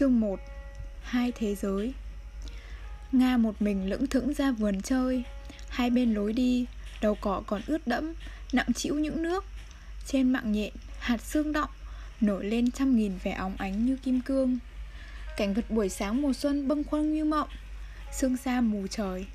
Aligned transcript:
Chương 0.00 0.20
1 0.20 0.40
Hai 1.02 1.32
thế 1.32 1.54
giới. 1.54 1.92
Nga 3.12 3.36
một 3.36 3.62
mình 3.62 3.88
lững 3.90 4.06
thững 4.06 4.34
ra 4.34 4.52
vườn 4.52 4.82
chơi. 4.82 5.22
Hai 5.68 5.90
bên 5.90 6.14
lối 6.14 6.32
đi, 6.32 6.66
Đầu 7.00 7.14
cỏ 7.20 7.42
còn 7.46 7.62
ướt 7.66 7.86
đẫm, 7.86 8.12
Nặng 8.52 8.72
chịu 8.74 8.94
những 8.94 9.22
nước. 9.22 9.44
Trên 10.06 10.32
mạng 10.32 10.52
nhện, 10.52 10.72
Hạt 10.98 11.20
xương 11.20 11.52
động 11.52 11.70
Nổi 12.20 12.44
lên 12.44 12.70
trăm 12.70 12.96
nghìn 12.96 13.12
vẻ 13.22 13.32
óng 13.32 13.56
ánh 13.58 13.86
như 13.86 13.96
kim 13.96 14.20
cương. 14.20 14.58
Cảnh 15.36 15.54
vật 15.54 15.70
buổi 15.70 15.88
sáng 15.88 16.22
mùa 16.22 16.32
xuân 16.32 16.68
bâng 16.68 16.84
khuâng 16.84 17.14
như 17.14 17.24
mộng. 17.24 17.48
Sương 18.12 18.36
xa 18.36 18.60
mù 18.60 18.86
trời. 18.86 19.26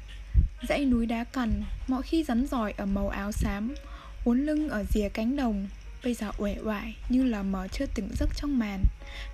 Dãy 0.69 0.85
núi 0.85 1.05
đá 1.05 1.23
cằn, 1.23 1.63
Mọi 1.87 2.01
khi 2.01 2.23
rắn 2.23 2.47
giỏi 2.47 2.73
ở 2.77 2.85
màu 2.85 3.09
áo 3.09 3.31
xám, 3.31 3.75
Uốn 4.23 4.45
lưng 4.45 4.69
ở 4.69 4.83
rìa 4.89 5.09
cánh 5.09 5.35
đồng. 5.35 5.67
Bây 6.05 6.13
giờ 6.13 6.31
uể 6.37 6.55
oải 6.63 6.95
như 7.09 7.23
là 7.23 7.43
mờ 7.43 7.67
chưa 7.67 7.85
tỉnh 7.85 8.09
giấc 8.19 8.29
trong 8.35 8.59
màn, 8.59 8.83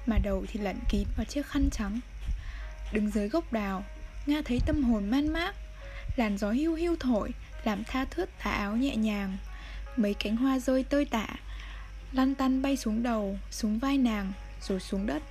Mà 0.05 0.17
đầu 0.23 0.45
thì 0.47 0.59
lẩn 0.59 0.75
kín 0.89 1.07
vào 1.17 1.25
chiếc 1.25 1.45
khăn 1.45 1.69
trắng. 1.69 1.99
Đứng 2.93 3.11
dưới 3.11 3.29
gốc 3.29 3.53
đào 3.53 3.83
Nga 4.25 4.41
thấy 4.45 4.59
tâm 4.65 4.83
hồn 4.83 5.09
man 5.09 5.33
mác, 5.33 5.55
Làn 6.15 6.37
gió 6.37 6.51
hưu 6.51 6.75
hưu 6.75 6.95
thổi, 6.99 7.31
Làm 7.63 7.83
tha 7.83 8.05
thướt 8.05 8.29
tà 8.43 8.51
áo 8.51 8.75
nhẹ 8.75 8.95
nhàng. 8.95 9.37
Mấy 9.97 10.13
cánh 10.13 10.35
hoa 10.35 10.59
rơi 10.59 10.83
tơi 10.83 11.05
tả, 11.05 11.27
Lăn 12.11 12.35
tăn 12.35 12.61
bay 12.61 12.77
xuống 12.77 13.03
đầu, 13.03 13.39
Xuống 13.51 13.79
vai 13.79 13.97
nàng, 13.97 14.33
Rồi 14.61 14.79
xuống 14.79 15.05
đất. 15.05 15.23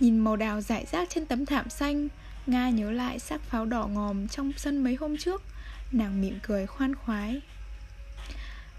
Nhìn 0.00 0.18
màu 0.18 0.36
đào 0.36 0.60
rải 0.60 0.86
rác 0.92 1.10
trên 1.10 1.26
tấm 1.26 1.46
thảm 1.46 1.70
xanh, 1.70 2.08
Nga 2.46 2.70
nhớ 2.70 2.90
lại 2.90 3.18
xác 3.18 3.42
pháo 3.42 3.64
đỏ 3.64 3.86
ngòm 3.86 4.28
Trong 4.28 4.52
sân 4.56 4.84
mấy 4.84 4.94
hôm 4.94 5.16
trước, 5.16 5.42
Nàng 5.92 6.20
mỉm 6.20 6.38
cười 6.42 6.66
khoan 6.66 6.94
khoái. 6.94 7.40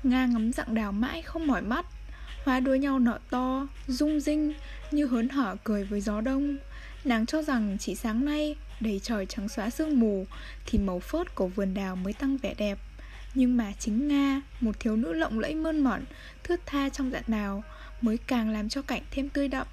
Nga 0.03 0.25
ngắm 0.25 0.53
dặng 0.53 0.75
đào 0.75 0.91
mãi 0.91 1.21
không 1.21 1.47
mỏi 1.47 1.61
mắt. 1.61 1.85
Hóa 2.45 2.59
đuôi 2.59 2.79
nhau 2.79 2.99
nở 2.99 3.19
to, 3.29 3.67
rung 3.87 4.19
rinh 4.19 4.53
Như 4.91 5.05
hớn 5.05 5.29
hở 5.29 5.55
cười 5.63 5.83
với 5.83 6.01
gió 6.01 6.21
đông. 6.21 6.57
Nàng 7.03 7.25
cho 7.25 7.43
rằng 7.43 7.77
chỉ 7.79 7.95
sáng 7.95 8.25
nay 8.25 8.55
Đầy 8.79 8.99
trời 9.03 9.25
trắng 9.25 9.49
xóa 9.49 9.69
sương 9.69 9.99
mù 9.99 10.25
Thì 10.65 10.79
màu 10.79 10.99
phớt 10.99 11.35
của 11.35 11.47
vườn 11.47 11.73
đào 11.73 11.95
mới 11.95 12.13
tăng 12.13 12.37
vẻ 12.37 12.53
đẹp. 12.57 12.77
Nhưng 13.33 13.57
mà 13.57 13.71
chính 13.79 14.07
Nga 14.07 14.41
Một 14.59 14.79
thiếu 14.79 14.95
nữ 14.95 15.13
lộng 15.13 15.39
lẫy 15.39 15.55
mơn 15.55 15.83
mởn 15.83 16.05
Thướt 16.43 16.59
tha 16.65 16.89
trong 16.89 17.11
dạng 17.11 17.23
đào 17.27 17.63
Mới 18.01 18.17
càng 18.17 18.49
làm 18.49 18.69
cho 18.69 18.81
cảnh 18.81 19.03
thêm 19.11 19.29
tươi 19.29 19.47
đậm. 19.47 19.67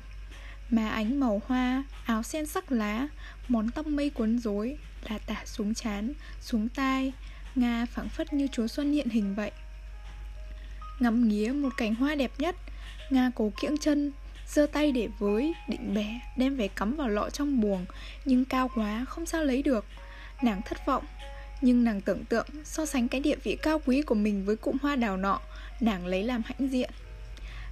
Mà 0.71 0.89
ánh 0.89 1.21
màu 1.21 1.43
hoa, 1.47 1.85
áo 2.05 2.23
sen 2.23 2.47
sắc 2.47 2.73
lá 2.73 3.09
Món 3.49 3.71
tóc 3.71 3.87
mây 3.87 4.11
cuốn 4.11 4.39
rối 4.39 4.79
Là 5.09 5.19
tả 5.19 5.37
xuống 5.45 5.75
chán, 5.75 6.13
xuống 6.41 6.69
tai. 6.69 7.13
Nga 7.55 7.87
phảng 7.87 8.09
phất 8.09 8.33
như 8.33 8.47
chúa 8.53 8.67
xuân 8.67 8.93
hiện 8.93 9.09
hình 9.09 9.35
vậy. 9.35 9.51
Ngắm 11.01 11.29
nghía 11.29 11.53
một 11.53 11.77
cành 11.77 11.95
hoa 11.95 12.15
đẹp 12.15 12.33
nhất. 12.39 12.57
Nga 13.11 13.31
cố 13.35 13.53
kiễng 13.61 13.79
chân 13.79 14.13
giơ 14.49 14.67
tay 14.67 14.93
để 14.93 15.09
với, 15.19 15.55
định 15.69 15.95
bẻ 15.95 16.21
Đem 16.37 16.57
về 16.57 16.69
cắm 16.69 16.97
vào 16.97 17.09
lọ 17.09 17.31
trong 17.31 17.61
buồng 17.61 17.87
Nhưng 18.25 18.45
cao 18.45 18.71
quá, 18.75 19.05
không 19.09 19.27
sao 19.27 19.45
lấy 19.45 19.63
được. 19.63 19.85
Nàng 20.43 20.63
thất 20.63 20.87
vọng 20.87 21.05
Nhưng 21.61 21.85
nàng 21.85 22.01
tưởng 22.01 22.25
tượng 22.25 22.47
so 22.65 22.87
sánh 22.87 23.09
cái 23.09 23.21
địa 23.21 23.37
vị 23.43 23.57
cao 23.63 23.81
quý 23.87 24.03
của 24.03 24.15
mình 24.15 24.45
Với 24.45 24.57
cụm 24.57 24.77
hoa 24.83 24.97
đào 24.97 25.17
nọ 25.17 25.41
Nàng 25.81 26.07
lấy 26.07 26.23
làm 26.25 26.43
hãnh 26.47 26.69
diện. 26.69 26.91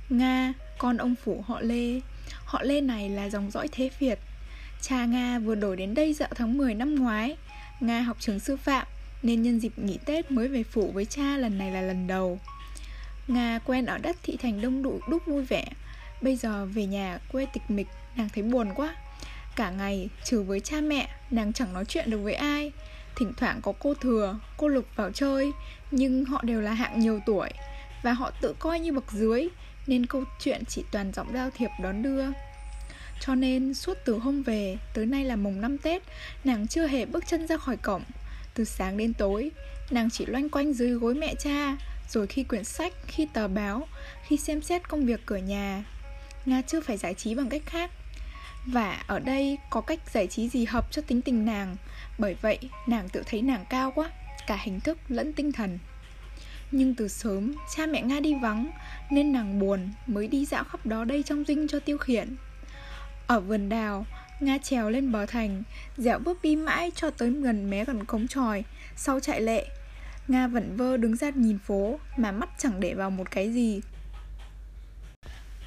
Nga, 0.08 0.52
con 0.78 0.97
ông 0.97 1.14
phủ 1.25 1.45
họ 1.47 1.61
Lê. 1.61 2.00
Họ 2.45 2.62
Lê 2.62 2.80
này 2.80 3.08
là 3.11 3.30
dòng 3.30 3.50
dõi 3.50 3.69
thế 3.72 3.91
Việt. 3.98 4.19
Cha 4.80 5.05
Nga 5.05 5.39
vừa 5.39 5.55
đổi 5.55 5.77
đến 5.77 5.95
đây 5.95 6.12
dạo 6.12 6.28
tháng 6.34 6.56
10 6.58 6.75
năm 6.75 6.95
ngoái. 6.95 7.36
Nga 7.80 8.00
học 8.00 8.17
trường 8.20 8.41
sư 8.41 8.56
phạm 8.56 8.86
Nên 9.22 9.42
nhân 9.42 9.61
dịp 9.61 9.72
nghỉ 9.77 9.98
Tết 10.05 10.30
mới 10.30 10.48
về 10.48 10.63
phủ 10.63 10.90
với 10.95 11.05
cha 11.05 11.36
lần 11.36 11.58
này 11.58 11.70
là 11.70 11.80
lần 11.80 12.07
đầu. 12.07 12.39
Nga 13.29 13.61
quen 13.64 13.86
ở 13.86 13.98
đất 13.98 14.17
thị 14.23 14.36
thành 14.36 14.61
đông 14.61 14.83
đủ 14.83 15.01
đúc 15.08 15.23
vui 15.27 15.45
vẻ. 15.45 15.64
Bây 16.20 16.36
giờ 16.36 16.67
về 16.67 16.86
nhà 16.86 17.18
quê 17.33 17.46
tịch 17.46 17.62
mịch 17.68 17.86
Nàng 18.17 18.29
thấy 18.35 18.42
buồn 18.42 18.74
quá. 18.74 18.95
Cả 19.57 19.70
ngày 19.70 20.08
trừ 20.24 20.42
với 20.42 20.61
cha 20.61 20.80
mẹ 20.80 21.08
Nàng 21.30 21.52
chẳng 21.52 21.73
nói 21.73 21.84
chuyện 21.84 22.11
được 22.11 22.18
với 22.18 22.34
ai. 22.34 22.73
Thỉnh 23.17 23.33
thoảng 23.36 23.61
có 23.63 23.73
cô 23.79 23.95
thừa, 23.95 24.39
cô 24.57 24.68
lục 24.68 24.84
vào 24.96 25.11
chơi 25.11 25.52
Nhưng 25.90 26.24
họ 26.24 26.42
đều 26.42 26.61
là 26.61 26.73
hạng 26.73 27.01
nhiều 27.01 27.20
tuổi 27.27 27.51
Và 28.02 28.13
họ 28.13 28.30
tự 28.40 28.55
coi 28.58 28.80
như 28.80 28.92
bậc 28.92 29.13
dưới 29.13 29.48
Nên 29.86 30.07
câu 30.07 30.24
chuyện 30.40 30.64
chỉ 30.68 30.84
toàn 30.90 31.13
giọng 31.13 31.33
giao 31.34 31.51
thiệp 31.51 31.70
đón 31.83 32.02
đưa. 32.02 32.24
Cho 33.20 33.34
nên 33.34 33.74
suốt 33.74 33.98
từ 34.05 34.18
hôm 34.18 34.42
về 34.42 34.77
Tới 34.95 35.07
nay 35.07 35.24
là 35.24 35.36
mùng 35.36 35.61
năm 35.61 35.79
Tết 35.79 36.02
Nàng 36.45 36.67
chưa 36.67 36.86
hề 36.86 37.07
bước 37.07 37.24
chân 37.27 37.46
ra 37.46 37.57
khỏi 37.57 37.77
cổng. 37.77 38.02
Từ 38.54 38.64
sáng 38.64 38.96
đến 38.96 39.14
tối. 39.14 39.50
Nàng 39.90 40.10
chỉ 40.10 40.26
loanh 40.26 40.48
quanh 40.48 40.72
dưới 40.72 40.90
gối 40.90 41.14
mẹ 41.14 41.34
cha 41.34 41.76
rồi 42.08 42.26
khi 42.26 42.44
quyển 42.44 42.64
sách, 42.64 42.92
khi 43.06 43.28
tờ 43.32 43.48
báo, 43.48 43.88
khi 44.26 44.36
xem 44.36 44.62
xét 44.62 44.88
công 44.88 45.06
việc 45.06 45.20
cửa 45.26 45.36
nhà. 45.36 45.84
Nga 46.46 46.62
chưa 46.62 46.80
phải 46.80 46.96
giải 46.96 47.14
trí 47.14 47.34
bằng 47.34 47.48
cách 47.48 47.62
khác. 47.66 47.90
Và 48.66 49.02
ở 49.06 49.18
đây 49.18 49.58
có 49.70 49.80
cách 49.80 49.98
giải 50.12 50.26
trí 50.26 50.48
gì 50.48 50.64
hợp 50.64 50.92
cho 50.92 51.02
tính 51.02 51.22
tình 51.22 51.44
nàng? 51.44 51.76
Bởi 52.18 52.36
vậy 52.42 52.58
nàng 52.86 53.08
tự 53.08 53.22
thấy 53.26 53.42
nàng 53.42 53.64
cao 53.70 53.92
quá 53.94 54.10
Cả 54.46 54.58
hình 54.62 54.80
thức 54.80 54.98
lẫn 55.08 55.32
tinh 55.32 55.52
thần. 55.52 55.78
Nhưng 56.70 56.94
từ 56.94 57.08
sớm 57.08 57.54
cha 57.76 57.86
mẹ 57.86 58.02
Nga 58.02 58.20
đi 58.20 58.34
vắng 58.42 58.70
Nên 59.10 59.32
nàng 59.32 59.58
buồn 59.58 59.92
mới 60.06 60.28
đi 60.28 60.44
dạo 60.46 60.64
khắp 60.64 60.86
đó 60.86 61.04
đây 61.04 61.22
trong 61.22 61.44
dinh 61.44 61.68
cho 61.68 61.80
tiêu 61.80 61.98
khiển. 61.98 62.36
Ở 63.26 63.40
vườn 63.40 63.68
đào 63.68 64.06
Nga 64.40 64.58
trèo 64.58 64.90
lên 64.90 65.12
bờ 65.12 65.27
thành 65.27 65.62
Dẻo 65.96 66.18
bước 66.18 66.42
đi 66.42 66.56
mãi 66.56 66.92
cho 66.95 67.11
tới 67.11 67.30
gần 67.30 67.70
mé 67.70 67.84
gần 67.84 68.05
cống 68.05 68.28
tròi. 68.28 68.64
Sau 68.96 69.20
chạy 69.20 69.40
lệ 69.40 69.67
Nga 70.28 70.46
vẫn 70.46 70.77
vơ 70.77 70.96
đứng 70.96 71.17
ra 71.17 71.30
nhìn 71.30 71.58
phố 71.58 71.98
Mà 72.17 72.33
mắt 72.33 72.48
chẳng 72.58 72.80
để 72.80 72.95
vào 72.95 73.11
một 73.11 73.30
cái 73.30 73.52
gì. 73.52 73.80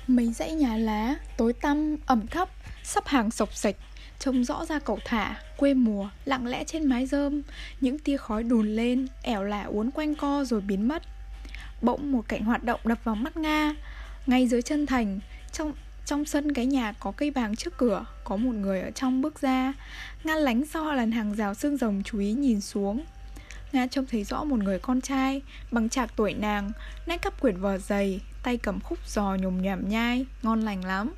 Mấy 0.08 0.34
dãy 0.34 0.52
nhà 0.52 0.78
lá 0.78 1.16
Tối 1.38 1.54
tăm, 1.54 1.96
ẩm 2.06 2.28
thấp 2.28 2.50
Sắp 2.84 3.08
hàng 3.08 3.32
sộc 3.32 3.56
sạch 3.56 3.76
Trông 4.20 4.44
rõ 4.44 4.66
ra 4.66 4.80
cầu 4.80 5.00
thả, 5.06 5.36
quê 5.58 5.74
mùa 5.74 6.10
Lặng 6.26 6.48
lẽ 6.48 6.64
trên 6.64 6.86
mái 6.86 7.06
rơm 7.06 7.42
Những 7.82 8.00
tia 8.00 8.18
khói 8.18 8.44
đùn 8.44 8.68
lên 8.68 9.08
ẻo 9.24 9.44
lả 9.44 9.64
uốn 9.64 9.92
quanh 9.92 10.16
co 10.16 10.44
rồi 10.44 10.62
biến 10.62 10.88
mất. 10.88 11.04
Bỗng 11.82 12.12
một 12.12 12.28
cảnh 12.28 12.44
hoạt 12.44 12.64
động 12.64 12.80
đập 12.84 13.00
vào 13.04 13.16
mắt 13.16 13.38
Nga 13.38 13.76
Ngay 14.26 14.48
dưới 14.48 14.62
chân 14.62 14.86
thành 14.86 15.20
Trong 15.52 15.74
trong 16.08 16.26
sân 16.26 16.54
cái 16.54 16.66
nhà 16.66 16.94
có 17.00 17.12
cây 17.12 17.32
bàng 17.32 17.56
trước 17.56 17.78
cửa, 17.78 18.06
Có 18.24 18.36
một 18.36 18.56
người 18.56 18.82
ở 18.82 18.92
trong 18.92 19.22
bước 19.22 19.42
ra. 19.42 19.74
Nga 20.24 20.36
lánh 20.36 20.66
sau 20.66 20.94
lần 20.94 21.12
hàng 21.12 21.36
rào 21.36 21.54
xương 21.54 21.78
rồng 21.78 22.04
chú 22.06 22.20
ý 22.20 22.34
nhìn 22.34 22.62
xuống. 22.62 23.04
Nga 23.72 23.88
trông 23.88 24.06
thấy 24.06 24.24
rõ 24.24 24.44
một 24.44 24.60
người 24.60 24.80
con 24.80 25.02
trai, 25.02 25.42
Bằng 25.72 25.90
chạc 25.90 26.16
tuổi 26.16 26.34
nàng 26.34 26.72
Nách 27.06 27.22
cắp 27.22 27.42
quyển 27.42 27.58
vò 27.58 27.78
dày, 27.78 28.22
Tay 28.44 28.58
cầm 28.58 28.80
khúc 28.80 29.00
giò 29.08 29.36
nhồm 29.36 29.62
nhảm 29.62 29.90
nhai, 29.90 30.26
Ngon 30.44 30.62
lành 30.62 30.86
lắm. 30.86 31.14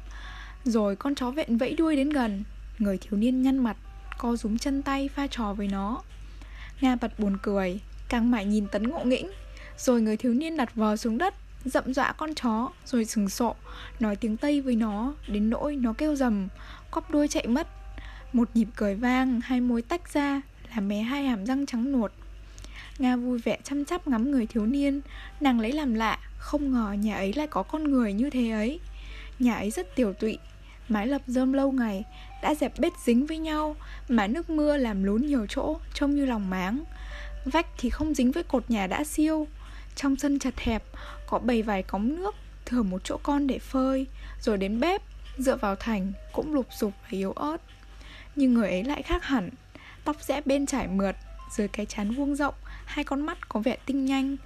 Rồi 0.63 0.95
con 0.95 1.15
chó 1.15 1.31
vện 1.31 1.57
vẫy 1.57 1.73
đuôi 1.73 1.95
đến 1.95 2.09
gần, 2.09 2.43
Người 2.79 2.97
thiếu 2.97 3.19
niên 3.19 3.41
nhăn 3.41 3.57
mặt, 3.57 3.77
Co 4.17 4.35
rúm 4.35 4.57
chân 4.57 4.81
tay 4.81 5.09
pha 5.15 5.27
trò 5.27 5.53
với 5.53 5.67
nó. 5.67 6.01
Nga 6.81 6.95
bật 6.95 7.19
buồn 7.19 7.37
cười, 7.41 7.79
Càng 8.09 8.31
mãi 8.31 8.45
nhìn 8.45 8.67
tấn 8.67 8.89
ngộ 8.89 9.03
nghĩnh. 9.03 9.31
Rồi 9.77 10.01
người 10.01 10.17
thiếu 10.17 10.33
niên 10.33 10.57
đặt 10.57 10.75
vò 10.75 10.95
xuống 10.95 11.17
đất 11.17 11.33
Dậm 11.65 11.93
dọa 11.93 12.11
con 12.11 12.33
chó, 12.33 12.69
Rồi 12.85 13.05
sừng 13.05 13.29
sộ, 13.29 13.55
Nói 13.99 14.15
tiếng 14.15 14.37
Tây 14.37 14.61
với 14.61 14.75
nó, 14.75 15.13
Đến 15.27 15.49
nỗi 15.49 15.75
nó 15.75 15.93
kêu 15.93 16.15
rầm 16.15 16.47
Cóp 16.91 17.11
đuôi 17.11 17.27
chạy 17.27 17.47
mất. 17.47 17.67
Một 18.33 18.49
nhịp 18.53 18.67
cười 18.75 18.95
vang, 18.95 19.41
Hai 19.41 19.61
môi 19.61 19.81
tách 19.81 20.13
ra, 20.13 20.41
Làm 20.75 20.87
bé 20.87 21.01
hai 21.01 21.23
hàm 21.23 21.45
răng 21.45 21.65
trắng 21.65 21.91
nuột. 21.91 22.11
Nga 22.99 23.15
vui 23.15 23.39
vẻ 23.39 23.57
chăm 23.63 23.85
chắp 23.85 24.07
ngắm 24.07 24.31
người 24.31 24.45
thiếu 24.47 24.65
niên, 24.65 25.01
Nàng 25.41 25.59
lấy 25.59 25.71
làm 25.71 25.93
lạ, 25.93 26.19
Không 26.37 26.71
ngờ 26.71 26.91
nhà 26.99 27.15
ấy 27.15 27.33
lại 27.33 27.47
có 27.47 27.63
con 27.63 27.83
người 27.83 28.13
như 28.13 28.29
thế 28.29 28.49
ấy. 28.49 28.79
Nhà 29.39 29.55
ấy 29.55 29.71
rất 29.71 29.95
tiểu 29.95 30.13
tụy, 30.13 30.37
Mái 30.89 31.07
lập 31.07 31.21
rơm 31.27 31.53
lâu 31.53 31.71
ngày, 31.71 32.03
Đã 32.41 32.55
dẹp 32.55 32.79
bết 32.79 32.93
dính 33.05 33.25
với 33.25 33.37
nhau, 33.37 33.75
Mà 34.09 34.27
nước 34.27 34.49
mưa 34.49 34.77
làm 34.77 35.03
lún 35.03 35.25
nhiều 35.25 35.45
chỗ, 35.49 35.79
Trông 35.93 36.15
như 36.15 36.25
lòng 36.25 36.49
máng. 36.49 36.83
Vách 37.45 37.67
thì 37.77 37.89
không 37.89 38.13
dính 38.13 38.31
với 38.31 38.43
cột 38.43 38.71
nhà 38.71 38.87
đã 38.87 39.03
siêu, 39.03 39.47
Trong 39.95 40.15
sân 40.15 40.39
chật 40.39 40.53
hẹp 40.57 40.83
có 41.29 41.39
bầy 41.39 41.61
vài 41.61 41.83
cống 41.83 42.15
nước 42.15 42.35
Thừa 42.65 42.83
một 42.83 43.01
chỗ 43.03 43.17
con 43.23 43.47
để 43.47 43.59
phơi, 43.59 44.07
Rồi 44.41 44.57
đến 44.57 44.79
bếp, 44.79 45.01
Dựa 45.37 45.55
vào 45.55 45.75
thành, 45.75 46.11
Cũng 46.33 46.53
lục 46.53 46.67
dục 46.79 46.93
và 47.01 47.07
yếu 47.09 47.31
ớt. 47.31 47.57
Nhưng 48.35 48.53
người 48.53 48.69
ấy 48.69 48.83
lại 48.83 49.01
khác 49.01 49.23
hẳn, 49.23 49.49
Tóc 50.03 50.15
rẽ 50.21 50.41
bên 50.45 50.65
trải 50.65 50.87
mượt, 50.87 51.15
Dưới 51.51 51.67
cái 51.67 51.85
chán 51.85 52.11
vuông 52.11 52.35
rộng, 52.35 52.53
hai 52.85 53.05
con 53.05 53.21
mắt 53.21 53.49
có 53.49 53.59
vẻ 53.59 53.77
tinh 53.85 54.05
nhanh. 54.05 54.37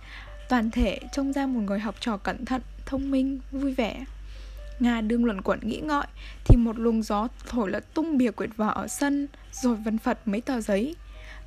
Toàn 0.50 0.71
thể 0.71 1.00
trông 1.12 1.33
ra 1.33 1.45
một 1.45 1.62
người 1.62 1.80
học 1.80 1.95
trò 2.00 2.18
cẩn 2.18 2.45
thận, 2.45 2.62
thông 2.86 3.12
minh, 3.12 3.39
vui 3.51 3.74
vẻ. 3.74 4.06
Nga 4.79 5.01
đương 5.01 5.25
luận 5.25 5.41
quẩn 5.41 5.59
nghĩ 5.63 5.79
ngợi, 5.83 6.06
thì 6.45 6.57
một 6.57 6.79
luồng 6.79 7.03
gió 7.03 7.27
thổi 7.47 7.69
lật 7.69 7.94
tung 7.94 8.18
bìa 8.18 8.31
quyển 8.31 8.51
vở 8.51 8.71
ở 8.75 8.88
sân, 8.88 9.27
rồi 9.51 9.75
vân 9.75 9.97
phật 9.97 10.27
mấy 10.27 10.41
tờ 10.41 10.62
giấy. 10.62 10.95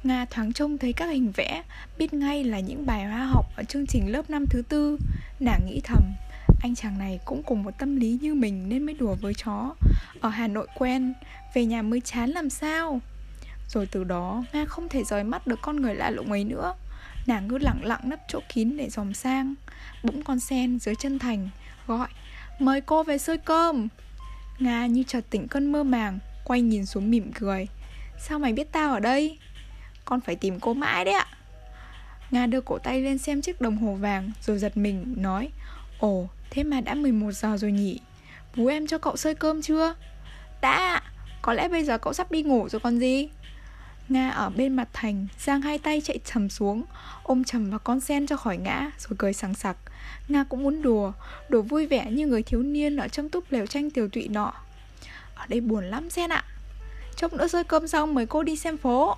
Nga 0.02 0.24
thoáng 0.24 0.52
trông 0.52 0.78
thấy 0.78 0.92
các 0.92 1.06
hình 1.06 1.32
vẽ, 1.36 1.62
biết 1.98 2.14
ngay 2.14 2.44
là 2.44 2.60
những 2.60 2.86
bài 2.86 3.04
hoa 3.04 3.26
học 3.26 3.46
ở 3.56 3.62
chương 3.64 3.86
trình 3.86 4.12
lớp 4.12 4.30
năm 4.30 4.46
thứ 4.50 4.62
tư 4.68 4.98
nàng 5.40 5.66
nghĩ 5.66 5.80
thầm, 5.84 6.02
anh 6.60 6.74
chàng 6.74 6.98
này 6.98 7.20
cũng 7.24 7.42
cùng 7.42 7.62
một 7.62 7.70
tâm 7.78 7.96
lý 7.96 8.18
như 8.22 8.34
mình 8.34 8.68
nên 8.68 8.86
mới 8.86 8.94
đùa 8.94 9.14
với 9.20 9.34
chó. 9.34 9.74
Ở 10.20 10.28
hà 10.28 10.48
nội 10.48 10.66
quen, 10.74 11.14
về 11.54 11.64
nhà 11.64 11.82
mới 11.82 12.00
chán 12.00 12.30
làm 12.30 12.50
sao? 12.50 13.00
Rồi 13.68 13.86
từ 13.86 14.04
đó, 14.04 14.44
nga 14.52 14.64
không 14.64 14.88
thể 14.88 15.04
rời 15.04 15.24
mắt 15.24 15.46
được 15.46 15.58
con 15.62 15.76
người 15.76 15.94
lạ 15.94 16.10
lùng 16.10 16.32
ấy 16.32 16.44
nữa. 16.44 16.74
Nàng 17.26 17.48
cứ 17.48 17.58
lặng 17.58 17.80
lặng 17.82 18.00
nấp 18.04 18.18
chỗ 18.28 18.40
kín 18.54 18.76
để 18.76 18.90
dòm 18.90 19.14
sang, 19.14 19.54
Bỗng 20.02 20.22
con 20.22 20.40
sen 20.40 20.78
dưới 20.78 20.94
chân 20.94 21.18
thành, 21.18 21.48
Gọi, 21.86 22.08
Mời 22.58 22.80
cô 22.80 23.02
về 23.02 23.18
xơi 23.18 23.38
cơm. 23.38 23.88
Nga 24.58 24.86
như 24.86 25.02
chợt 25.02 25.24
tỉnh 25.30 25.48
cơn 25.48 25.72
mơ 25.72 25.82
màng, 25.82 26.18
Quay 26.44 26.60
nhìn 26.60 26.86
xuống 26.86 27.10
mỉm 27.10 27.32
cười, 27.32 27.68
Sao 28.18 28.38
mày 28.38 28.52
biết 28.52 28.72
tao 28.72 28.92
ở 28.92 29.00
đây? 29.00 29.38
Con 30.04 30.20
phải 30.20 30.36
tìm 30.36 30.60
cô 30.60 30.74
mãi 30.74 31.04
đấy 31.04 31.14
ạ. 31.14 31.26
Nga 32.30 32.46
đưa 32.46 32.60
cổ 32.60 32.78
tay 32.78 33.00
lên 33.00 33.18
xem 33.18 33.42
chiếc 33.42 33.60
đồng 33.60 33.76
hồ 33.76 33.94
vàng 33.94 34.30
Rồi 34.40 34.58
giật 34.58 34.76
mình, 34.76 35.14
nói, 35.16 35.48
Ồ, 35.98 36.28
thế 36.50 36.62
mà 36.62 36.80
đã 36.80 36.94
11 36.94 37.32
giờ 37.32 37.56
rồi 37.56 37.72
nhỉ? 37.72 38.00
Bố 38.56 38.66
em 38.66 38.86
cho 38.86 38.98
cậu 38.98 39.16
xơi 39.16 39.34
cơm 39.34 39.62
chưa? 39.62 39.94
Đã 40.60 41.02
Có 41.42 41.52
lẽ 41.52 41.68
bây 41.68 41.84
giờ 41.84 41.98
cậu 41.98 42.12
sắp 42.12 42.30
đi 42.30 42.42
ngủ 42.42 42.68
rồi 42.68 42.80
còn 42.80 42.98
gì. 42.98 43.28
Nga 44.08 44.30
ở 44.30 44.50
bên 44.50 44.76
mặt 44.76 44.88
thành, 44.92 45.26
Giang 45.38 45.62
hai 45.62 45.78
tay 45.78 46.00
chạy 46.00 46.18
trầm 46.24 46.48
xuống, 46.48 46.84
Ôm 47.22 47.44
trầm 47.44 47.70
vào 47.70 47.78
con 47.78 48.00
sen 48.00 48.26
cho 48.26 48.36
khỏi 48.36 48.56
ngã 48.56 48.90
Rồi 48.98 49.16
cười 49.18 49.32
sằng 49.32 49.54
sặc. 49.54 49.76
Nga 50.28 50.44
cũng 50.44 50.62
muốn 50.62 50.82
đùa 50.82 51.12
Đùa 51.48 51.62
vui 51.62 51.86
vẻ 51.86 52.10
như 52.10 52.26
người 52.26 52.42
thiếu 52.42 52.62
niên 52.62 52.96
Ở 52.96 53.08
trong 53.08 53.28
túp 53.28 53.44
lều 53.50 53.66
tranh 53.66 53.90
tiểu 53.90 54.08
tụy 54.08 54.28
nọ. 54.28 54.52
Ở 55.34 55.46
đây 55.48 55.60
buồn 55.60 55.84
lắm 55.84 56.10
sen 56.10 56.32
ạ. 56.32 56.44
Chốc 57.16 57.32
nữa 57.32 57.48
rơi 57.48 57.64
cơm 57.64 57.88
xong 57.88 58.14
mời 58.14 58.26
cô 58.26 58.42
đi 58.42 58.56
xem 58.56 58.76
phố. 58.76 59.16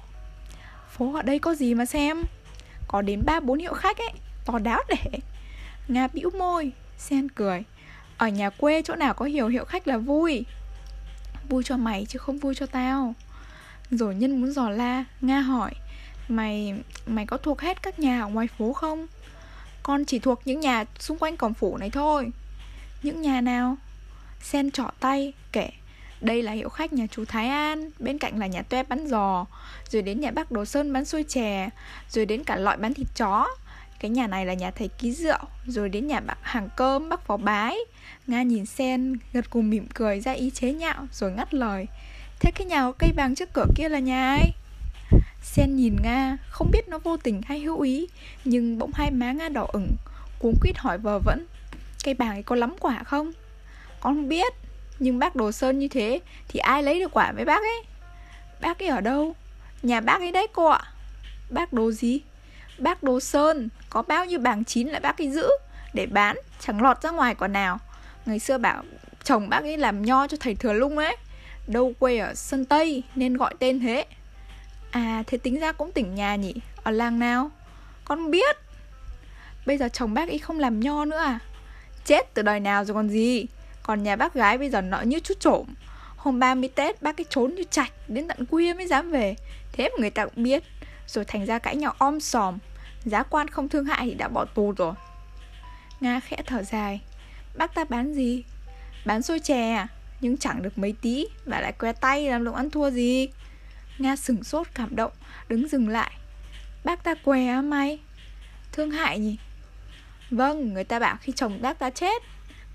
Phố 0.90 1.14
ở 1.14 1.22
đây 1.22 1.38
có 1.38 1.54
gì 1.54 1.74
mà 1.74 1.86
xem? 1.86 2.22
Có 2.88 3.02
đến 3.02 3.24
ba, 3.24 3.40
bốn 3.40 3.58
hiệu 3.58 3.74
khách 3.74 3.98
ấy, 3.98 4.12
To 4.44 4.58
đáo 4.58 4.82
để 4.88 5.18
Nga 5.88 6.08
bĩu 6.12 6.30
môi, 6.30 6.72
Sen 6.98 7.28
cười. 7.28 7.62
Ở 8.18 8.28
nhà 8.28 8.50
quê 8.50 8.82
chỗ 8.82 8.94
nào 8.94 9.14
có 9.14 9.24
hiểu 9.24 9.48
hiệu 9.48 9.64
khách 9.64 9.88
là 9.88 9.98
vui. 9.98 10.44
Vui 11.48 11.62
cho 11.64 11.76
mày 11.76 12.06
chứ 12.08 12.18
không 12.18 12.38
vui 12.38 12.54
cho 12.54 12.66
tao. 12.66 13.14
Rồi 13.90 14.14
nhân 14.14 14.40
muốn 14.40 14.52
dò 14.52 14.68
la, 14.70 15.04
Nga 15.20 15.40
hỏi, 15.40 15.72
Mày 16.28 16.74
mày 17.06 17.26
có 17.26 17.36
thuộc 17.36 17.60
hết 17.60 17.82
các 17.82 17.98
nhà 17.98 18.22
ở 18.22 18.28
ngoài 18.28 18.48
phố 18.58 18.72
không? 18.72 19.06
Con 19.82 20.04
chỉ 20.04 20.18
thuộc 20.18 20.40
những 20.44 20.60
nhà 20.60 20.84
xung 20.98 21.18
quanh 21.18 21.36
cổng 21.36 21.54
phủ 21.54 21.76
này 21.76 21.90
thôi. 21.90 22.30
Những 23.02 23.22
nhà 23.22 23.40
nào? 23.40 23.76
Sen 24.42 24.70
trỏ 24.70 24.90
tay, 25.00 25.32
kể 25.52 25.70
đây 26.20 26.42
là 26.42 26.52
hiệu 26.52 26.68
khách 26.68 26.92
nhà 26.92 27.06
chú 27.10 27.24
Thái 27.24 27.48
An, 27.48 27.90
Bên 27.98 28.18
cạnh 28.18 28.38
là 28.38 28.46
nhà 28.46 28.62
toe 28.62 28.82
bán 28.82 29.06
giò, 29.06 29.46
Rồi 29.90 30.02
đến 30.02 30.20
nhà 30.20 30.30
bác 30.30 30.50
Đồ 30.50 30.64
Sơn 30.64 30.92
bán 30.92 31.04
xôi 31.04 31.24
chè, 31.28 31.68
Rồi 32.10 32.26
đến 32.26 32.44
cả 32.44 32.56
loại 32.56 32.76
bán 32.76 32.94
thịt 32.94 33.06
chó. 33.16 33.46
Cái 34.00 34.10
nhà 34.10 34.26
này 34.26 34.46
là 34.46 34.54
nhà 34.54 34.70
thầy 34.70 34.88
ký 34.88 35.12
rượu, 35.12 35.38
Rồi 35.66 35.88
đến 35.88 36.06
nhà 36.06 36.20
bác 36.20 36.36
hàng 36.42 36.68
cơm, 36.76 37.08
bác 37.08 37.26
phó 37.26 37.36
bái. 37.36 37.76
Nga 38.26 38.42
nhìn 38.42 38.66
Sen, 38.66 39.16
gật 39.32 39.50
cùng 39.50 39.70
mỉm 39.70 39.86
cười 39.94 40.20
ra 40.20 40.32
ý 40.32 40.50
chế 40.50 40.72
nhạo, 40.72 41.06
Rồi 41.12 41.32
ngắt 41.32 41.54
lời. 41.54 41.86
Thế 42.40 42.50
cái 42.50 42.66
nhà 42.66 42.80
có 42.80 42.92
cây 42.98 43.10
vàng 43.16 43.34
trước 43.34 43.48
cửa 43.52 43.66
kia 43.76 43.88
là 43.88 43.98
nhà 43.98 44.28
ai? 44.28 44.52
Sen 45.42 45.76
nhìn 45.76 45.96
Nga, 46.02 46.36
Không 46.50 46.70
biết 46.72 46.88
nó 46.88 46.98
vô 46.98 47.16
tình 47.16 47.42
hay 47.42 47.60
hữu 47.60 47.80
ý, 47.80 48.06
Nhưng 48.44 48.78
bỗng 48.78 48.90
hai 48.94 49.10
má 49.10 49.32
Nga 49.32 49.48
đỏ 49.48 49.66
ửng, 49.72 49.88
cuống 50.38 50.54
quýt 50.60 50.78
hỏi 50.78 50.98
vờ 50.98 51.18
vẫn. 51.18 51.46
Cây 52.04 52.14
bàng 52.14 52.28
ấy 52.28 52.42
có 52.42 52.56
lắm 52.56 52.74
quả 52.80 53.02
không? 53.04 53.32
Con 54.00 54.14
không 54.14 54.28
biết 54.28 54.52
nhưng 54.98 55.18
bác 55.18 55.36
đồ 55.36 55.52
sơn 55.52 55.78
như 55.78 55.88
thế 55.88 56.20
Thì 56.48 56.60
ai 56.60 56.82
lấy 56.82 57.00
được 57.00 57.12
quả 57.12 57.32
với 57.32 57.44
bác 57.44 57.62
ấy? 57.62 57.82
Bác 58.60 58.82
ấy 58.82 58.88
ở 58.88 59.00
đâu? 59.00 59.34
Nhà 59.82 60.00
bác 60.00 60.20
ấy 60.20 60.32
đấy 60.32 60.46
cô 60.52 60.66
ạ. 60.66 60.80
Bác 61.50 61.72
đồ 61.72 61.90
gì? 61.90 62.20
Bác 62.78 63.02
đồ 63.02 63.20
sơn 63.20 63.68
Có 63.90 64.02
bao 64.02 64.24
nhiêu 64.24 64.38
bảng 64.38 64.64
chín 64.64 64.88
lại 64.88 65.00
bác 65.00 65.22
ấy 65.22 65.30
giữ? 65.30 65.48
Để 65.94 66.06
bán, 66.06 66.36
chẳng 66.60 66.82
lọt 66.82 67.02
ra 67.02 67.10
ngoài 67.10 67.34
quả 67.34 67.48
nào. 67.48 67.78
Ngày 68.26 68.38
xưa 68.38 68.58
bảo, 68.58 68.82
chồng 69.24 69.48
bác 69.48 69.62
ấy 69.62 69.76
làm 69.76 70.02
nho 70.02 70.26
cho 70.26 70.36
thầy 70.40 70.54
thừa 70.54 70.72
lung 70.72 70.98
ấy. 70.98 71.16
Đâu 71.66 71.92
quê 71.98 72.18
ở 72.18 72.34
Sơn 72.34 72.64
Tây, 72.64 73.02
Nên 73.14 73.36
gọi 73.36 73.54
tên 73.58 73.80
thế. 73.80 74.06
À 74.90 75.22
thế 75.26 75.38
tính 75.38 75.60
ra 75.60 75.72
cũng 75.72 75.92
tỉnh 75.92 76.14
nhà 76.14 76.36
nhỉ? 76.36 76.54
Ở 76.82 76.90
làng 76.90 77.18
nào? 77.18 77.50
Con 78.04 78.30
biết. 78.30 78.56
Bây 79.66 79.78
giờ 79.78 79.88
chồng 79.88 80.14
bác 80.14 80.28
ấy 80.28 80.38
không 80.38 80.58
làm 80.58 80.80
nho 80.80 81.04
nữa 81.04 81.18
à? 81.18 81.38
Chết 82.04 82.34
từ 82.34 82.42
đời 82.42 82.60
nào 82.60 82.84
rồi 82.84 82.94
còn 82.94 83.08
gì? 83.08 83.46
Còn 83.88 84.02
nhà 84.02 84.16
bác 84.16 84.34
gái 84.34 84.58
bây 84.58 84.70
giờ 84.70 84.80
nọ 84.80 85.00
như 85.00 85.20
chút 85.20 85.40
trộm. 85.40 85.66
Hôm 86.16 86.38
30 86.38 86.70
Tết 86.74 87.02
bác 87.02 87.16
cái 87.16 87.26
trốn 87.30 87.54
như 87.54 87.64
chạch 87.70 87.92
Đến 88.08 88.28
tận 88.28 88.46
khuya 88.50 88.74
mới 88.74 88.86
dám 88.86 89.10
về. 89.10 89.34
Thế 89.72 89.88
mà 89.88 90.00
người 90.00 90.10
ta 90.10 90.24
cũng 90.26 90.42
biết. 90.42 90.62
Rồi 91.06 91.24
thành 91.24 91.46
ra 91.46 91.58
cãi 91.58 91.76
nhau 91.76 91.94
om 91.98 92.20
sòm. 92.20 92.58
Giá 93.04 93.22
quan 93.22 93.48
không 93.48 93.68
thương 93.68 93.84
hại 93.84 94.06
thì 94.06 94.14
đã 94.14 94.28
bỏ 94.28 94.44
tù 94.44 94.72
rồi. 94.72 94.94
Nga 96.00 96.20
khẽ 96.20 96.36
thở 96.46 96.62
dài. 96.62 97.00
Bác 97.56 97.74
ta 97.74 97.84
bán 97.84 98.14
gì? 98.14 98.44
Bán 99.04 99.22
xôi 99.22 99.40
chè 99.40 99.72
à? 99.72 99.88
Nhưng 100.20 100.36
chẳng 100.36 100.62
được 100.62 100.78
mấy 100.78 100.94
tí 101.02 101.26
Và 101.44 101.60
lại 101.60 101.72
que 101.72 101.92
tay 101.92 102.30
làm 102.30 102.44
lụng 102.44 102.54
ăn 102.54 102.70
thua 102.70 102.90
gì? 102.90 103.28
Nga 103.98 104.16
sửng 104.16 104.44
sốt 104.44 104.66
cảm 104.74 104.96
động 104.96 105.12
Đứng 105.48 105.68
dừng 105.68 105.88
lại. 105.88 106.12
Bác 106.84 107.04
ta 107.04 107.14
què 107.14 107.46
à, 107.46 107.62
mày? 107.62 107.98
Thương 108.72 108.90
hại 108.90 109.18
nhỉ? 109.18 109.36
Vâng, 110.30 110.74
người 110.74 110.84
ta 110.84 110.98
bảo 110.98 111.16
khi 111.20 111.32
chồng 111.36 111.62
bác 111.62 111.78
ta 111.78 111.90
chết. 111.90 112.22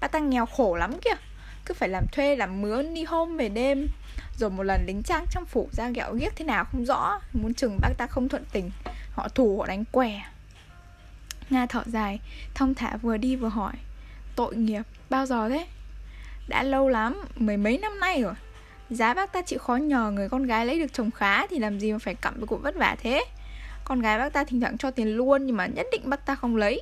À, 0.04 0.06
bác 0.06 0.12
ta 0.12 0.20
nghèo 0.20 0.46
khổ 0.46 0.76
lắm 0.76 0.94
kìa. 1.02 1.16
Cứ 1.66 1.74
phải 1.74 1.90
làm 1.90 2.06
thuê, 2.12 2.36
làm 2.36 2.62
mướn, 2.62 2.94
đi 2.94 3.04
hôm 3.04 3.38
về 3.38 3.50
đêm. 3.50 3.88
Rồi 4.40 4.50
một 4.50 4.64
lần 4.64 4.84
lính 4.88 5.04
trang 5.04 5.26
trong 5.32 5.46
phủ 5.46 5.70
ra 5.72 5.90
ghẹo 5.90 6.14
ghiếc 6.16 6.36
thế 6.36 6.46
nào 6.46 6.66
không 6.66 6.86
rõ. 6.86 7.20
Muốn 7.34 7.54
chừng 7.54 7.78
bác 7.82 7.90
ta 7.98 8.08
không 8.08 8.30
thuận 8.30 8.44
tình. 8.52 8.72
Họ 9.14 9.28
thủ 9.28 9.60
họ 9.60 9.68
đánh 9.68 9.84
què. 9.92 10.22
Nga 11.50 11.66
thở 11.66 11.84
dài 11.86 12.20
Thông 12.56 12.74
thả 12.74 12.98
vừa 12.98 13.18
đi 13.18 13.36
vừa 13.36 13.48
hỏi. 13.48 13.74
Tội 14.36 14.56
nghiệp, 14.56 14.82
bao 15.10 15.26
giờ 15.26 15.50
thế? 15.50 15.68
Đã 16.48 16.64
lâu 16.64 16.90
lắm, 16.90 17.26
Mười 17.36 17.58
mấy 17.58 17.78
năm 17.78 18.00
nay 18.00 18.22
rồi. 18.22 18.34
Giá 18.90 19.14
bác 19.14 19.34
ta 19.34 19.42
chịu 19.42 19.60
khó 19.60 19.76
nhờ 19.76 20.12
người 20.12 20.30
con 20.30 20.44
gái 20.44 20.66
lấy 20.66 20.80
được 20.80 20.94
chồng 20.94 21.12
khá 21.12 21.48
Thì 21.48 21.60
làm 21.60 21.80
gì 21.80 21.92
mà 21.92 22.00
phải 22.00 22.16
cặm 22.16 22.34
với 22.38 22.48
cuộc 22.48 22.64
vất 22.64 22.76
vả 22.76 22.96
thế? 23.00 23.26
Con 23.84 24.02
gái 24.02 24.20
bác 24.20 24.34
ta 24.34 24.44
thỉnh 24.44 24.62
thoảng 24.62 24.78
cho 24.78 24.92
tiền 24.92 25.16
luôn 25.16 25.46
Nhưng 25.46 25.58
mà 25.58 25.66
nhất 25.66 25.88
định 25.92 26.02
bác 26.06 26.26
ta 26.26 26.36
không 26.36 26.56
lấy. 26.56 26.82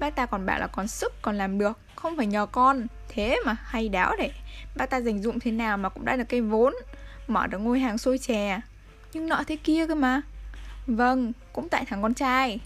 Bác 0.00 0.16
ta 0.16 0.26
còn 0.26 0.46
bảo 0.46 0.60
là 0.60 0.66
còn 0.66 0.88
sức 0.88 1.12
còn 1.22 1.36
làm 1.36 1.58
được 1.58 1.78
Không 1.96 2.16
phải 2.16 2.26
nhờ 2.26 2.46
con. 2.46 2.86
Thế 3.08 3.36
mà 3.46 3.56
hay 3.62 3.88
đáo 3.88 4.14
để 4.18 4.32
Bác 4.76 4.90
ta 4.90 5.00
dành 5.00 5.22
dụng 5.22 5.40
thế 5.40 5.50
nào 5.50 5.78
mà 5.78 5.88
cũng 5.88 6.04
đã 6.04 6.16
được 6.16 6.24
cây 6.28 6.40
vốn 6.40 6.74
Mở 7.28 7.46
được 7.46 7.58
ngôi 7.58 7.80
hàng 7.80 7.98
xôi 7.98 8.18
chè. 8.18 8.60
Nhưng 9.12 9.28
nọ 9.28 9.42
thế 9.46 9.56
kia 9.56 9.86
cơ 9.86 9.94
mà. 9.94 10.20
Vâng, 10.86 11.32
cũng 11.52 11.68
tại 11.68 11.84
thằng 11.84 12.02
con 12.02 12.14
trai. 12.14 12.60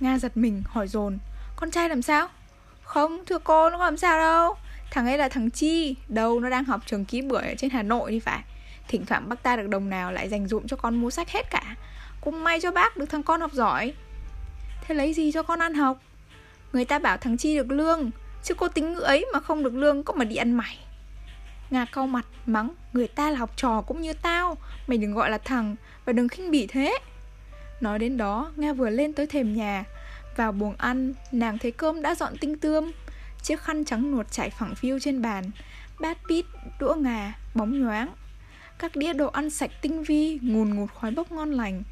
Nga 0.00 0.18
giật 0.18 0.36
mình 0.36 0.62
hỏi 0.66 0.88
dồn. 0.88 1.18
Con 1.56 1.70
trai 1.70 1.88
làm 1.88 2.02
sao? 2.02 2.28
Không, 2.82 3.24
thưa 3.26 3.38
cô, 3.38 3.70
nó 3.70 3.78
làm 3.78 3.96
sao 3.96 4.18
đâu. 4.18 4.54
Thằng 4.90 5.06
ấy 5.06 5.18
là 5.18 5.28
thằng 5.28 5.50
Chi 5.50 5.96
Đâu 6.08 6.40
nó 6.40 6.50
đang 6.50 6.64
học 6.64 6.80
trường 6.86 7.04
ký 7.04 7.22
bưởi 7.22 7.42
ở 7.42 7.54
trên 7.58 7.70
Hà 7.70 7.82
Nội 7.82 8.10
đi 8.10 8.20
phải. 8.20 8.40
Thỉnh 8.88 9.06
thoảng 9.06 9.28
bác 9.28 9.42
ta 9.42 9.56
được 9.56 9.68
đồng 9.68 9.90
nào 9.90 10.12
lại 10.12 10.28
dành 10.28 10.46
dụng 10.46 10.66
cho 10.66 10.76
con 10.76 10.96
mua 10.96 11.10
sách 11.10 11.30
hết 11.30 11.50
cả. 11.50 11.76
Cũng 12.20 12.44
may 12.44 12.60
cho 12.60 12.70
bác 12.70 12.96
được 12.96 13.06
thằng 13.06 13.22
con 13.22 13.40
học 13.40 13.52
giỏi. 13.52 13.92
Thế 14.86 14.94
lấy 14.94 15.14
gì 15.14 15.32
cho 15.32 15.42
con 15.42 15.58
ăn 15.58 15.74
học? 15.74 15.98
Người 16.76 16.84
ta 16.84 16.98
bảo 16.98 17.16
thằng 17.16 17.36
Chi 17.36 17.56
được 17.56 17.70
lương 17.70 18.10
Chứ 18.42 18.54
cô 18.54 18.68
tính 18.68 18.92
ngữ 18.92 19.00
ấy 19.00 19.26
mà 19.32 19.40
không 19.40 19.64
được 19.64 19.74
lương 19.74 20.02
có 20.02 20.14
mà 20.14 20.24
đi 20.24 20.36
ăn 20.36 20.52
mày. 20.52 20.78
Nga 21.70 21.84
cau 21.84 22.06
mặt 22.06 22.26
mắng 22.46 22.74
Người 22.92 23.08
ta 23.08 23.30
là 23.30 23.38
học 23.38 23.50
trò 23.56 23.80
cũng 23.80 24.00
như 24.00 24.12
tao 24.12 24.56
Mày 24.86 24.98
đừng 24.98 25.14
gọi 25.14 25.30
là 25.30 25.38
thằng 25.38 25.76
Và 26.04 26.12
đừng 26.12 26.28
khinh 26.28 26.50
bỉ 26.50 26.66
thế. 26.66 26.98
Nói 27.80 27.98
đến 27.98 28.16
đó 28.16 28.52
Nga 28.56 28.72
vừa 28.72 28.90
lên 28.90 29.12
tới 29.12 29.26
thềm 29.26 29.54
nhà 29.54 29.84
Vào 30.36 30.52
buồng 30.52 30.74
ăn 30.78 31.14
Nàng 31.32 31.58
thấy 31.58 31.70
cơm 31.70 32.02
đã 32.02 32.14
dọn 32.14 32.36
tinh 32.40 32.58
tươm. 32.58 32.92
Chiếc 33.42 33.60
khăn 33.60 33.84
trắng 33.84 34.12
nuột 34.12 34.30
chảy 34.30 34.50
phẳng 34.50 34.74
phiu 34.74 34.98
trên 34.98 35.22
bàn 35.22 35.44
Bát 36.00 36.18
bít, 36.28 36.44
đũa 36.80 36.94
ngà, 36.94 37.32
bóng 37.54 37.82
nhoáng. 37.82 38.14
Các 38.78 38.96
đĩa 38.96 39.12
đồ 39.12 39.26
ăn 39.26 39.50
sạch 39.50 39.70
tinh 39.82 40.02
vi 40.02 40.38
Ngùn 40.42 40.74
ngụt 40.74 40.90
khói 41.00 41.10
bốc 41.10 41.32
ngon 41.32 41.52
lành. 41.52 41.82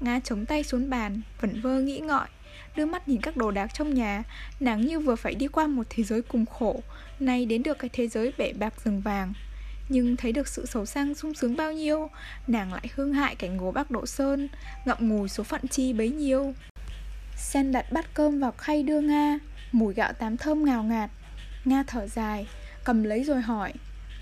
Nga 0.00 0.20
chống 0.24 0.46
tay 0.46 0.64
xuống 0.64 0.90
bàn 0.90 1.20
Vẩn 1.40 1.60
vơ 1.60 1.80
nghĩ 1.80 1.98
ngợi 1.98 2.28
đưa 2.76 2.86
mắt 2.86 3.08
nhìn 3.08 3.20
các 3.20 3.36
đồ 3.36 3.50
đạc 3.50 3.74
trong 3.74 3.94
nhà. 3.94 4.22
Nàng 4.60 4.80
như 4.80 5.00
vừa 5.00 5.16
phải 5.16 5.34
đi 5.34 5.46
qua 5.48 5.66
một 5.66 5.86
thế 5.90 6.02
giới 6.02 6.22
cùng 6.22 6.46
khổ, 6.46 6.80
nay 7.20 7.46
đến 7.46 7.62
được 7.62 7.78
cái 7.78 7.90
thế 7.92 8.08
giới 8.08 8.32
bể 8.38 8.52
bạc 8.52 8.74
rừng 8.84 9.00
vàng. 9.00 9.32
Nhưng 9.88 10.16
thấy 10.16 10.32
được 10.32 10.48
sự 10.48 10.66
xấu 10.66 10.86
sang 10.86 11.14
sung 11.14 11.34
sướng 11.34 11.56
bao 11.56 11.72
nhiêu, 11.72 12.10
nàng 12.46 12.72
lại 12.72 12.88
hương 12.94 13.12
hại 13.12 13.34
cảnh 13.34 13.56
ngố 13.56 13.72
bác 13.72 13.90
độ 13.90 14.06
sơn, 14.06 14.48
ngậm 14.84 14.98
ngùi 15.00 15.28
số 15.28 15.42
phận 15.42 15.68
chi 15.68 15.92
bấy 15.92 16.10
nhiêu. 16.10 16.54
Sen 17.36 17.72
đặt 17.72 17.92
bát 17.92 18.14
cơm 18.14 18.40
vào 18.40 18.52
khay 18.52 18.82
đưa 18.82 19.00
nga, 19.00 19.38
mùi 19.72 19.94
gạo 19.94 20.12
tám 20.12 20.36
thơm 20.36 20.64
ngào 20.64 20.82
ngạt. 20.82 21.10
Nga 21.64 21.84
thở 21.86 22.06
dài, 22.06 22.46
cầm 22.84 23.04
lấy 23.04 23.24
rồi 23.24 23.40
hỏi, 23.40 23.72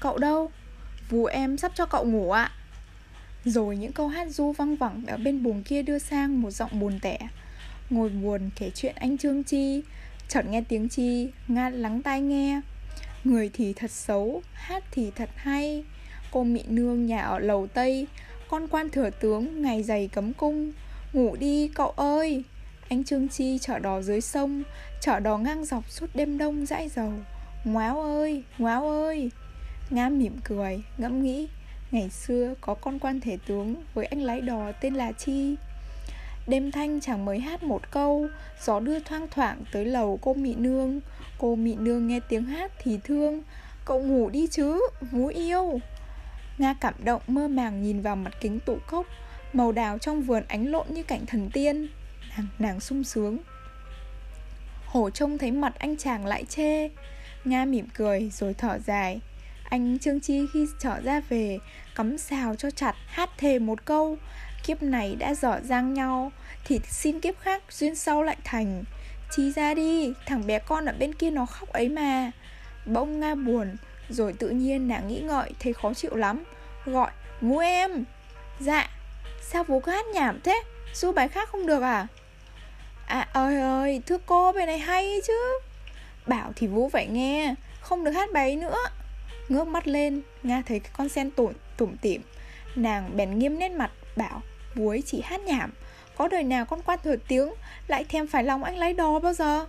cậu 0.00 0.18
đâu? 0.18 0.50
Vú 1.08 1.24
em 1.24 1.56
sắp 1.56 1.72
cho 1.74 1.86
cậu 1.86 2.04
ngủ 2.04 2.30
ạ. 2.30 2.50
Rồi 3.44 3.76
những 3.76 3.92
câu 3.92 4.08
hát 4.08 4.28
du 4.30 4.52
văng 4.52 4.76
vẳng 4.76 5.04
ở 5.06 5.16
bên 5.16 5.42
buồng 5.42 5.62
kia 5.62 5.82
đưa 5.82 5.98
sang 5.98 6.42
một 6.42 6.50
giọng 6.50 6.80
buồn 6.80 6.98
tẻ. 7.02 7.18
Ngồi 7.90 8.08
buồn 8.08 8.50
kể 8.56 8.70
chuyện 8.74 8.94
anh 8.98 9.18
Trương 9.18 9.44
Chi. 9.44 9.82
Chợt 10.28 10.42
nghe 10.46 10.62
tiếng 10.68 10.88
Chi 10.88 11.28
Nga 11.48 11.70
lắng 11.70 12.02
tai 12.02 12.20
nghe. 12.20 12.60
Người 13.24 13.50
thì 13.52 13.72
thật 13.72 13.90
xấu 13.90 14.42
Hát 14.52 14.84
thì 14.90 15.10
thật 15.16 15.30
hay. 15.36 15.84
Cô 16.30 16.44
mị 16.44 16.62
nương 16.68 17.06
nhà 17.06 17.22
ở 17.22 17.38
lầu 17.38 17.66
Tây 17.66 18.06
Con 18.48 18.68
quan 18.68 18.90
thừa 18.90 19.10
tướng 19.10 19.62
ngày 19.62 19.82
dày 19.82 20.08
cấm 20.08 20.32
cung. 20.32 20.72
Ngủ 21.12 21.36
đi 21.36 21.68
cậu 21.68 21.90
ơi! 21.90 22.44
Anh 22.88 23.04
Trương 23.04 23.28
Chi 23.28 23.58
chở 23.58 23.78
đò 23.78 24.02
dưới 24.02 24.20
sông 24.20 24.62
Chở 25.00 25.20
đò 25.20 25.38
ngang 25.38 25.64
dọc 25.64 25.90
suốt 25.90 26.06
đêm 26.14 26.38
đông 26.38 26.66
dãi 26.66 26.88
dầu. 26.88 27.12
Ngoáo 27.64 28.02
ơi, 28.02 28.42
ngoáo 28.58 28.90
ơi! 28.90 29.30
Nga 29.90 30.08
mỉm 30.08 30.36
cười, 30.44 30.82
ngẫm 30.98 31.22
nghĩ 31.22 31.48
Ngày 31.90 32.10
xưa 32.10 32.54
có 32.60 32.74
con 32.74 32.98
quan 32.98 33.20
thể 33.20 33.38
tướng 33.46 33.74
Với 33.94 34.06
anh 34.06 34.22
lái 34.22 34.40
đò 34.40 34.72
tên 34.72 34.94
là 34.94 35.12
Chi. 35.12 35.56
Đêm 36.50 36.72
thanh 36.72 37.00
chẳng 37.00 37.24
mới 37.24 37.40
hát 37.40 37.62
một 37.62 37.90
câu 37.90 38.28
Gió 38.64 38.80
đưa 38.80 39.00
thoang 39.00 39.28
thoảng 39.30 39.62
tới 39.72 39.84
lầu 39.84 40.18
cô 40.22 40.34
mị 40.34 40.54
nương. 40.54 41.00
Cô 41.38 41.54
mị 41.54 41.74
nương 41.74 42.06
nghe 42.06 42.20
tiếng 42.28 42.44
hát 42.44 42.72
thì 42.82 42.98
thương 43.04 43.42
Cậu 43.84 44.02
ngủ 44.02 44.30
đi 44.30 44.46
chứ, 44.46 44.80
vú 45.10 45.26
yêu. 45.26 45.80
Nga 46.58 46.74
cảm 46.80 46.94
động 47.04 47.22
mơ 47.26 47.48
màng 47.48 47.82
nhìn 47.82 48.00
vào 48.00 48.16
mặt 48.16 48.32
kính 48.40 48.60
tủ 48.60 48.78
cốc 48.86 49.06
Màu 49.52 49.72
đào 49.72 49.98
trong 49.98 50.22
vườn 50.22 50.42
ánh 50.48 50.70
lộn 50.70 50.86
như 50.90 51.02
cảnh 51.02 51.26
thần 51.26 51.50
tiên. 51.52 51.88
Nàng, 52.36 52.46
nàng 52.58 52.80
sung 52.80 53.04
sướng. 53.04 53.38
Hổ 54.86 55.10
trông 55.10 55.38
thấy 55.38 55.50
mặt 55.50 55.72
anh 55.78 55.96
chàng 55.96 56.26
lại 56.26 56.44
chê. 56.44 56.88
Nga 57.44 57.64
mỉm 57.64 57.86
cười 57.94 58.30
rồi 58.30 58.54
thở 58.54 58.78
dài. 58.86 59.20
Anh 59.64 59.98
Trương 59.98 60.20
Chi 60.20 60.46
khi 60.52 60.66
trở 60.80 61.00
ra 61.00 61.20
về 61.28 61.58
Cắm 61.94 62.18
xào 62.18 62.54
cho 62.54 62.70
chặt 62.70 62.94
hát 63.06 63.30
thề 63.38 63.58
một 63.58 63.84
câu 63.84 64.16
Kiếp 64.70 64.82
này 64.82 65.16
đã 65.18 65.34
dở 65.34 65.60
dang 65.64 65.94
nhau 65.94 66.32
Thì 66.64 66.80
xin 66.88 67.20
kiếp 67.20 67.40
khác 67.40 67.62
duyên 67.70 67.94
sau 67.94 68.22
lại 68.22 68.36
thành. 68.44 68.84
Chi 69.30 69.52
ra 69.52 69.74
đi 69.74 70.12
Thằng 70.26 70.46
bé 70.46 70.58
con 70.58 70.84
ở 70.84 70.94
bên 70.98 71.14
kia 71.14 71.30
nó 71.30 71.46
khóc 71.46 71.68
ấy 71.68 71.88
mà. 71.88 72.30
Bỗng 72.86 73.20
Nga 73.20 73.34
buồn 73.34 73.76
Rồi 74.08 74.32
tự 74.32 74.48
nhiên 74.48 74.88
nàng 74.88 75.08
nghĩ 75.08 75.20
ngợi 75.20 75.50
Thấy 75.60 75.72
khó 75.72 75.94
chịu 75.94 76.16
lắm. 76.16 76.44
Gọi 76.84 77.10
Vú 77.40 77.58
em! 77.58 78.04
Dạ. 78.60 78.90
Sao 79.42 79.64
vú 79.64 79.80
cứ 79.80 79.92
hát 79.92 80.06
nhảm 80.14 80.40
thế? 80.44 80.62
Du 80.94 81.12
bài 81.12 81.28
khác 81.28 81.48
không 81.48 81.66
được 81.66 81.82
à? 81.82 82.06
À 83.06 83.28
ơi 83.32 83.60
ơi 83.60 84.02
Thưa 84.06 84.18
cô 84.26 84.52
bài 84.52 84.66
này 84.66 84.78
hay 84.78 85.20
chứ. 85.26 85.58
Bảo 86.26 86.52
thì 86.56 86.66
vú 86.66 86.88
phải 86.88 87.06
nghe 87.06 87.54
Không 87.80 88.04
được 88.04 88.10
hát 88.10 88.32
bài 88.32 88.56
nữa. 88.56 88.78
Ngước 89.48 89.66
mắt 89.66 89.88
lên 89.88 90.22
Nga 90.42 90.62
thấy 90.66 90.80
cái 90.80 90.90
con 90.96 91.08
sen 91.08 91.30
tủm, 91.30 91.52
tủm 91.76 91.96
tỉm. 91.96 92.22
Nàng 92.74 93.16
bèn 93.16 93.38
nghiêm 93.38 93.58
nét 93.58 93.68
mặt 93.68 93.90
Bảo 94.16 94.42
buối 94.74 94.96
ấy 94.96 95.02
chỉ 95.06 95.20
hát 95.24 95.40
nhảm. 95.40 95.70
Có 96.16 96.28
đời 96.28 96.42
nào 96.42 96.64
con 96.64 96.82
quan 96.82 96.98
thừa 97.04 97.16
tiếng, 97.28 97.54
Lại 97.86 98.04
thèm 98.04 98.26
phải 98.26 98.44
lòng 98.44 98.64
anh 98.64 98.78
lấy 98.78 98.92
đò 98.92 99.18
bao 99.18 99.32
giờ? 99.32 99.66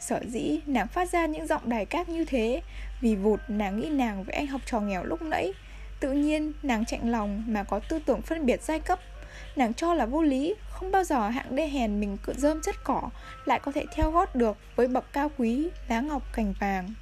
Sở 0.00 0.20
dĩ 0.28 0.60
nàng 0.66 0.88
phát 0.88 1.10
ra 1.10 1.26
những 1.26 1.46
giọng 1.46 1.68
đài 1.68 1.86
cát 1.86 2.08
như 2.08 2.24
thế, 2.24 2.62
Vì 3.00 3.16
vụt 3.16 3.40
nàng 3.48 3.80
nghĩ 3.80 3.88
nàng 3.88 4.24
với 4.24 4.34
anh 4.34 4.46
học 4.46 4.60
trò 4.66 4.80
nghèo 4.80 5.04
lúc 5.04 5.22
nãy. 5.22 5.52
Tự 6.00 6.12
nhiên 6.12 6.52
nàng 6.62 6.84
chạnh 6.84 7.10
lòng 7.10 7.44
mà 7.46 7.64
có 7.64 7.78
tư 7.78 8.00
tưởng 8.06 8.22
phân 8.22 8.46
biệt 8.46 8.62
giai 8.62 8.80
cấp. 8.80 8.98
Nàng 9.56 9.74
cho 9.74 9.94
là 9.94 10.06
vô 10.06 10.22
lý, 10.22 10.54
Không 10.70 10.90
bao 10.90 11.04
giờ 11.04 11.28
hạng 11.28 11.56
đê 11.56 11.66
hèn 11.66 12.00
mình 12.00 12.16
cự 12.16 12.32
rơm 12.36 12.60
chất 12.62 12.76
cỏ, 12.84 13.02
Lại 13.44 13.60
có 13.60 13.72
thể 13.72 13.84
theo 13.94 14.10
gót 14.10 14.36
được 14.36 14.56
với 14.76 14.88
bậc 14.88 15.12
cao 15.12 15.30
quý, 15.38 15.68
Lá 15.88 16.00
ngọc 16.00 16.22
cành 16.32 16.54
vàng. 16.60 16.94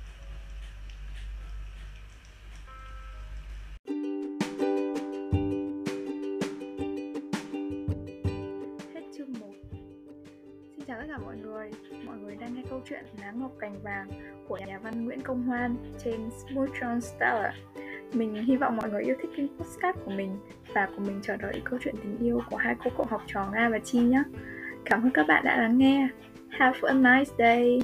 Xin 10.82 10.88
chào 10.88 11.00
tất 11.00 11.06
cả 11.08 11.18
mọi 11.18 11.36
người 11.36 11.70
Mọi 12.06 12.16
người 12.16 12.36
đang 12.36 12.54
nghe 12.54 12.62
câu 12.70 12.80
chuyện 12.88 13.04
Lá 13.20 13.30
ngọc 13.30 13.50
cành 13.58 13.82
vàng 13.82 14.08
của 14.48 14.58
nhà 14.66 14.78
văn 14.78 15.04
Nguyễn 15.04 15.20
Công 15.20 15.42
Hoan 15.42 15.76
trên 16.04 16.30
Smoothron 16.30 17.00
Stellar 17.00 17.54
mình 18.12 18.34
hy 18.34 18.56
vọng 18.56 18.76
mọi 18.76 18.90
người 18.90 19.02
yêu 19.02 19.14
thích 19.22 19.30
kênh 19.36 19.58
podcast 19.58 19.96
của 20.04 20.10
mình 20.10 20.38
và 20.74 20.88
cùng 20.96 21.06
mình 21.06 21.20
chờ 21.22 21.36
đợi 21.36 21.62
câu 21.64 21.78
chuyện 21.82 21.94
tình 22.02 22.18
yêu 22.18 22.40
của 22.50 22.56
hai 22.56 22.74
cô 22.84 22.90
cậu 22.96 23.06
học 23.10 23.22
trò 23.26 23.50
Nga 23.52 23.68
và 23.68 23.78
Chi 23.78 23.98
nhé. 24.00 24.22
Cảm 24.84 25.02
ơn 25.02 25.10
các 25.10 25.26
bạn 25.28 25.44
đã 25.44 25.56
lắng 25.56 25.78
nghe. 25.78 26.08
Have 26.48 26.78
a 26.82 26.92
nice 26.92 27.32
day. 27.38 27.82